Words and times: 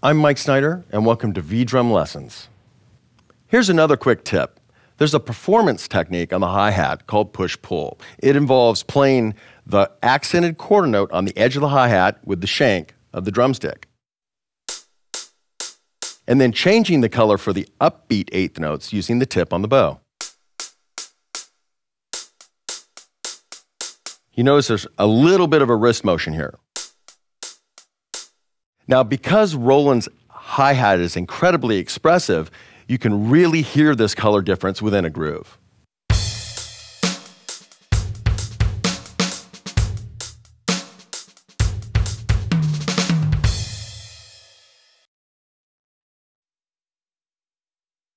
I'm 0.00 0.16
Mike 0.16 0.38
Snyder, 0.38 0.84
and 0.92 1.04
welcome 1.04 1.32
to 1.32 1.40
V 1.40 1.64
Drum 1.64 1.90
Lessons. 1.90 2.46
Here's 3.48 3.68
another 3.68 3.96
quick 3.96 4.22
tip. 4.22 4.60
There's 4.98 5.12
a 5.12 5.18
performance 5.18 5.88
technique 5.88 6.32
on 6.32 6.40
the 6.40 6.46
hi 6.46 6.70
hat 6.70 7.08
called 7.08 7.32
push 7.32 7.56
pull. 7.62 7.98
It 8.20 8.36
involves 8.36 8.84
playing 8.84 9.34
the 9.66 9.90
accented 10.00 10.56
quarter 10.56 10.86
note 10.86 11.10
on 11.10 11.24
the 11.24 11.36
edge 11.36 11.56
of 11.56 11.62
the 11.62 11.70
hi 11.70 11.88
hat 11.88 12.20
with 12.24 12.40
the 12.40 12.46
shank 12.46 12.94
of 13.12 13.24
the 13.24 13.32
drumstick, 13.32 13.88
and 16.28 16.40
then 16.40 16.52
changing 16.52 17.00
the 17.00 17.08
color 17.08 17.36
for 17.36 17.52
the 17.52 17.66
upbeat 17.80 18.28
eighth 18.30 18.60
notes 18.60 18.92
using 18.92 19.18
the 19.18 19.26
tip 19.26 19.52
on 19.52 19.62
the 19.62 19.68
bow. 19.68 19.98
You 24.32 24.44
notice 24.44 24.68
there's 24.68 24.86
a 24.96 25.08
little 25.08 25.48
bit 25.48 25.60
of 25.60 25.68
a 25.68 25.74
wrist 25.74 26.04
motion 26.04 26.34
here. 26.34 26.56
Now, 28.88 29.02
because 29.02 29.54
Roland's 29.54 30.08
hi 30.30 30.72
hat 30.72 30.98
is 30.98 31.14
incredibly 31.14 31.76
expressive, 31.76 32.50
you 32.88 32.98
can 32.98 33.28
really 33.28 33.60
hear 33.60 33.94
this 33.94 34.14
color 34.14 34.40
difference 34.40 34.80
within 34.80 35.04
a 35.04 35.10
groove. 35.10 35.58